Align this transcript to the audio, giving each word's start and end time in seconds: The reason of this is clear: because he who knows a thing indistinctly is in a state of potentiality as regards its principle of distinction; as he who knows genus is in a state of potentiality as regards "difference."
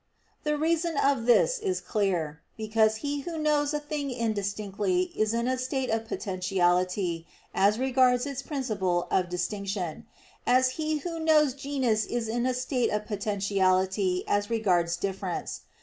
The 0.41 0.57
reason 0.57 0.97
of 0.97 1.27
this 1.27 1.59
is 1.59 1.79
clear: 1.79 2.41
because 2.57 2.95
he 3.05 3.19
who 3.19 3.37
knows 3.37 3.71
a 3.71 3.79
thing 3.79 4.09
indistinctly 4.09 5.11
is 5.15 5.31
in 5.31 5.47
a 5.47 5.59
state 5.59 5.91
of 5.91 6.05
potentiality 6.07 7.27
as 7.53 7.77
regards 7.77 8.25
its 8.25 8.41
principle 8.41 9.07
of 9.11 9.29
distinction; 9.29 10.07
as 10.47 10.71
he 10.71 10.97
who 10.97 11.19
knows 11.19 11.53
genus 11.53 12.05
is 12.05 12.27
in 12.27 12.47
a 12.47 12.55
state 12.55 12.89
of 12.89 13.05
potentiality 13.05 14.23
as 14.27 14.49
regards 14.49 14.97
"difference." 14.97 15.61